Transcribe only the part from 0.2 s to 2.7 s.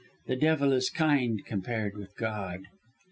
The devil is kind compared with God."